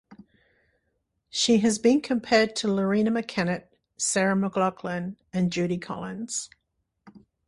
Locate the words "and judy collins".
5.31-6.49